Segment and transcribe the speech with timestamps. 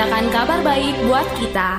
[0.00, 1.70] Memberitakan kabar baik buat kita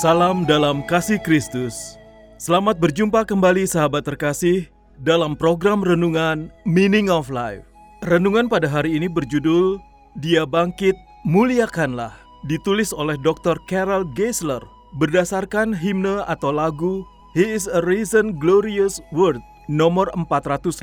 [0.00, 2.00] Salam dalam kasih Kristus.
[2.40, 7.60] Selamat berjumpa kembali sahabat terkasih dalam program renungan Meaning of Life.
[8.08, 9.76] Renungan pada hari ini berjudul
[10.24, 10.96] Dia Bangkit,
[11.28, 12.16] Muliakanlah,
[12.48, 13.60] ditulis oleh Dr.
[13.68, 14.64] Carol Geisler
[14.96, 17.04] berdasarkan himne atau lagu
[17.36, 20.80] He is a Risen Glorious Word nomor 488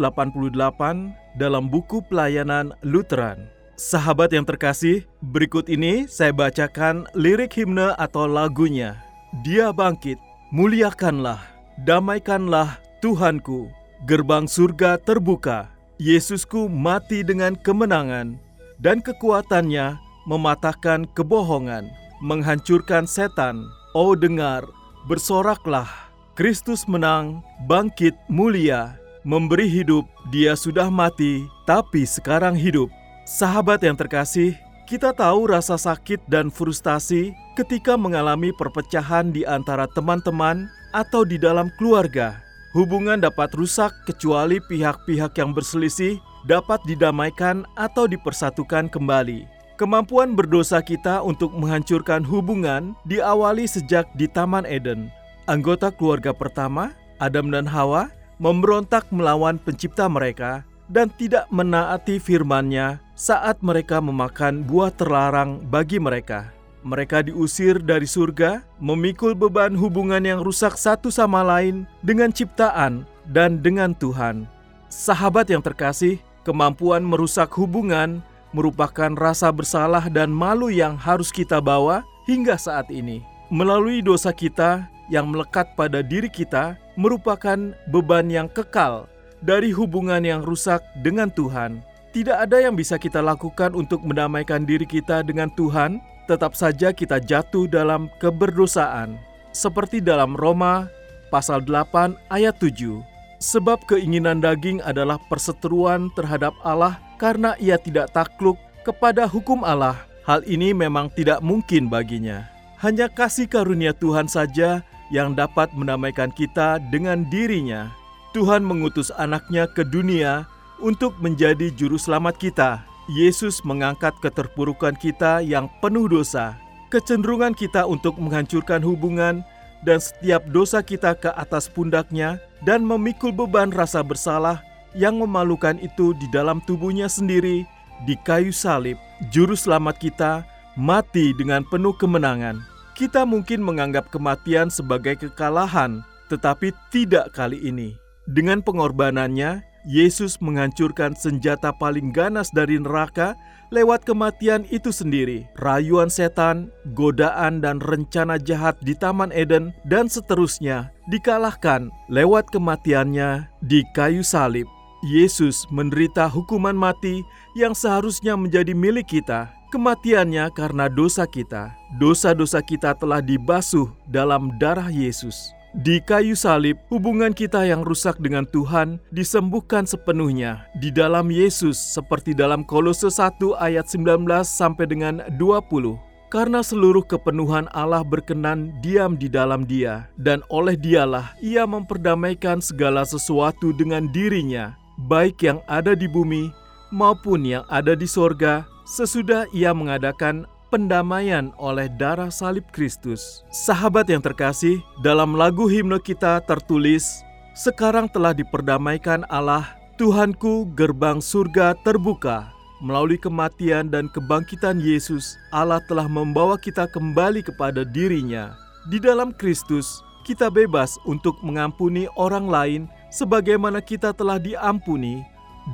[1.37, 3.47] dalam buku pelayanan Lutheran.
[3.77, 8.97] Sahabat yang terkasih, berikut ini saya bacakan lirik himne atau lagunya.
[9.45, 10.17] Dia bangkit,
[10.49, 11.37] muliakanlah,
[11.85, 13.69] damaikanlah Tuhanku.
[14.09, 15.69] Gerbang surga terbuka,
[16.01, 18.37] Yesusku mati dengan kemenangan,
[18.81, 21.89] dan kekuatannya mematahkan kebohongan,
[22.21, 23.61] menghancurkan setan.
[23.93, 24.65] Oh dengar,
[25.09, 25.89] bersoraklah,
[26.37, 32.87] Kristus menang, bangkit mulia, memberi hidup, dia sudah mati, tapi sekarang hidup.
[33.27, 34.55] Sahabat yang terkasih,
[34.87, 41.67] kita tahu rasa sakit dan frustasi ketika mengalami perpecahan di antara teman-teman atau di dalam
[41.75, 42.39] keluarga.
[42.71, 49.43] Hubungan dapat rusak kecuali pihak-pihak yang berselisih dapat didamaikan atau dipersatukan kembali.
[49.75, 55.11] Kemampuan berdosa kita untuk menghancurkan hubungan diawali sejak di Taman Eden.
[55.51, 58.07] Anggota keluarga pertama, Adam dan Hawa,
[58.37, 66.53] memberontak melawan pencipta mereka dan tidak menaati firman-Nya saat mereka memakan buah terlarang bagi mereka.
[66.87, 73.59] Mereka diusir dari surga, memikul beban hubungan yang rusak satu sama lain dengan ciptaan dan
[73.59, 74.47] dengan Tuhan.
[74.87, 78.23] Sahabat yang terkasih, kemampuan merusak hubungan
[78.55, 83.19] merupakan rasa bersalah dan malu yang harus kita bawa hingga saat ini.
[83.51, 89.07] Melalui dosa kita yang melekat pada diri kita merupakan beban yang kekal
[89.41, 91.83] dari hubungan yang rusak dengan Tuhan.
[92.15, 97.21] Tidak ada yang bisa kita lakukan untuk mendamaikan diri kita dengan Tuhan, tetap saja kita
[97.21, 99.19] jatuh dalam keberdosaan.
[99.53, 100.89] Seperti dalam Roma
[101.29, 103.03] pasal 8 ayat 7.
[103.37, 109.93] Sebab keinginan daging adalah perseteruan terhadap Allah karena ia tidak takluk kepada hukum Allah.
[110.25, 112.49] Hal ini memang tidak mungkin baginya.
[112.81, 114.81] Hanya kasih karunia Tuhan saja
[115.13, 117.91] yang dapat mendamaikan kita dengan dirinya.
[118.35, 120.45] Tuhan mengutus anaknya ke dunia
[120.83, 122.83] untuk menjadi juru selamat kita.
[123.07, 126.59] Yesus mengangkat keterpurukan kita yang penuh dosa,
[126.91, 129.47] kecenderungan kita untuk menghancurkan hubungan,
[129.87, 134.59] dan setiap dosa kita ke atas pundaknya dan memikul beban rasa bersalah
[134.97, 137.63] yang memalukan itu di dalam tubuhnya sendiri
[138.03, 138.97] di kayu salib.
[139.29, 140.31] Juru selamat kita
[140.77, 142.76] mati dengan penuh kemenangan.
[142.97, 146.01] Kita mungkin menganggap kematian sebagai kekalahan,
[146.33, 147.93] tetapi tidak kali ini.
[148.25, 153.37] Dengan pengorbanannya, Yesus menghancurkan senjata paling ganas dari neraka
[153.69, 155.45] lewat kematian itu sendiri.
[155.61, 163.85] Rayuan setan, godaan, dan rencana jahat di Taman Eden, dan seterusnya dikalahkan lewat kematiannya di
[163.93, 164.65] kayu salib.
[165.05, 167.21] Yesus menderita hukuman mati
[167.53, 169.53] yang seharusnya menjadi milik kita.
[169.77, 171.69] Kematiannya karena dosa kita.
[172.01, 175.53] Dosa-dosa kita telah dibasuh dalam darah Yesus.
[175.69, 182.33] Di kayu salib, hubungan kita yang rusak dengan Tuhan disembuhkan sepenuhnya di dalam Yesus seperti
[182.33, 185.93] dalam Kolose 1 ayat 19 sampai dengan 20.
[186.33, 193.05] Karena seluruh kepenuhan Allah berkenan diam di dalam Dia, dan oleh Dialah Ia memperdamaikan segala
[193.05, 194.73] sesuatu dengan dirinya,
[195.05, 196.49] baik yang ada di bumi
[196.93, 203.43] maupun yang ada di sorga, sesudah Ia mengadakan pendamaian oleh darah salib Kristus.
[203.51, 207.23] Sahabat yang terkasih, dalam lagu himne kita tertulis,
[207.55, 209.63] "Sekarang telah diperdamaikan Allah,
[209.95, 217.81] Tuhanku gerbang surga terbuka." Melalui kematian dan kebangkitan Yesus, Allah telah membawa kita kembali kepada
[217.81, 218.53] dirinya.
[218.93, 225.25] Di dalam Kristus, kita bebas untuk mengampuni orang lain sebagaimana kita telah diampuni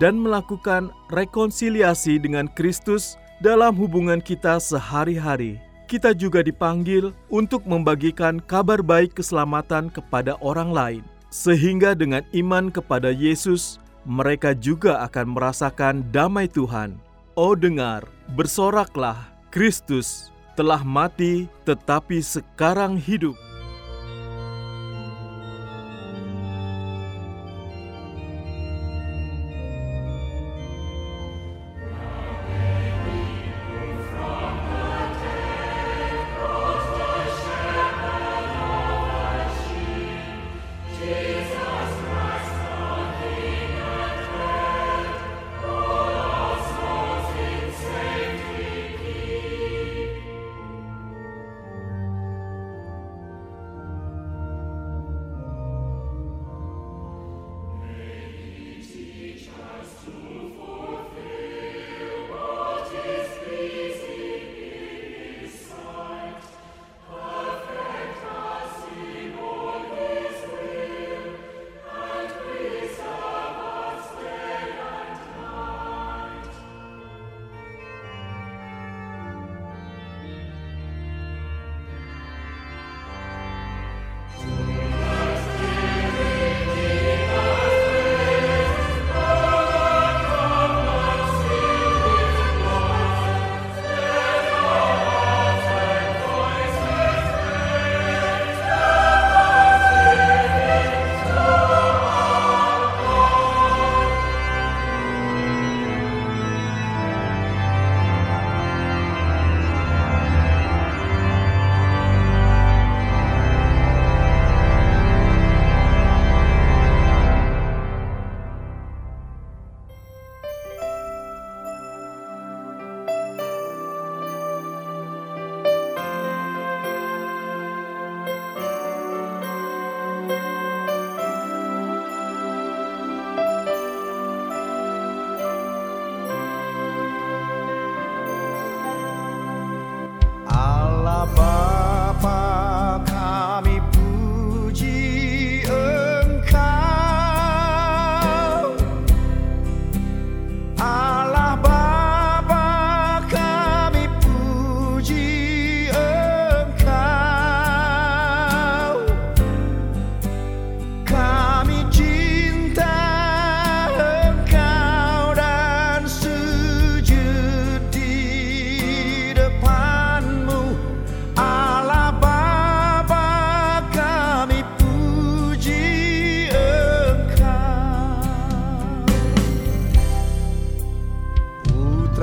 [0.02, 5.60] dan melakukan rekonsiliasi dengan Kristus dalam hubungan kita sehari-hari.
[5.86, 13.14] Kita juga dipanggil untuk membagikan kabar baik keselamatan kepada orang lain, sehingga dengan iman kepada
[13.14, 16.98] Yesus, mereka juga akan merasakan damai Tuhan.
[17.38, 23.38] Oh, dengar, bersoraklah, Kristus telah mati, tetapi sekarang hidup.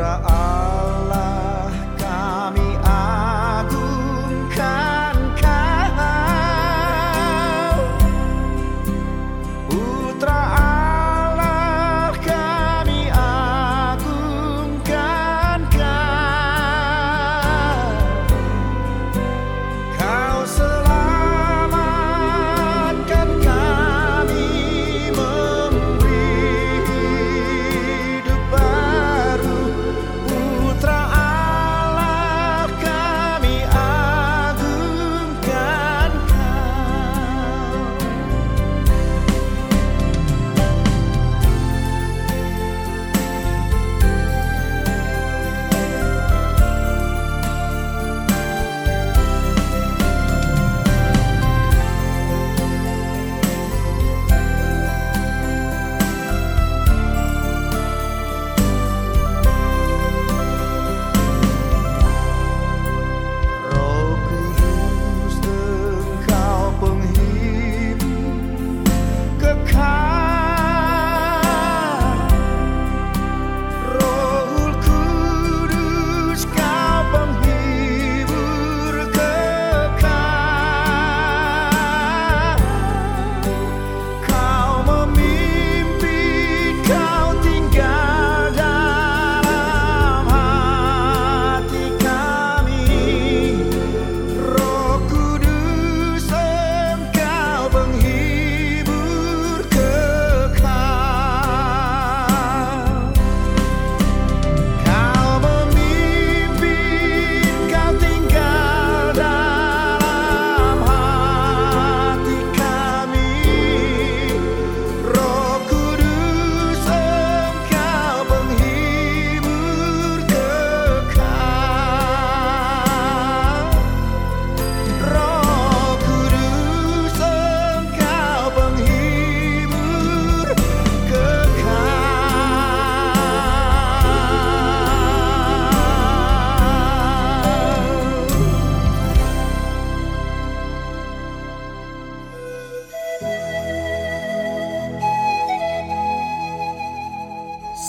[0.02, 0.29] I.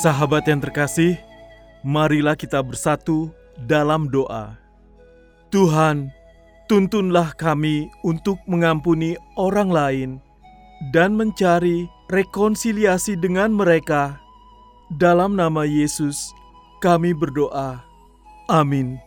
[0.02, 1.14] Sahabat yang terkasih,
[1.86, 3.30] marilah kita bersatu
[3.70, 4.58] dalam doa.
[5.54, 6.10] Tuhan,
[6.66, 10.10] tuntunlah kami untuk mengampuni orang lain
[10.90, 14.18] dan mencari rekonsiliasi dengan mereka.
[14.90, 16.34] Dalam nama Yesus,
[16.82, 17.86] kami berdoa.
[18.50, 18.98] Amin.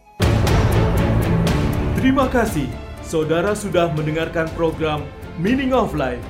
[1.98, 2.70] Terima kasih,
[3.02, 5.02] saudara sudah mendengarkan program
[5.42, 6.22] Meaning of Life,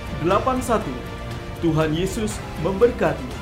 [1.58, 3.37] Tuhan Yesus memberkati.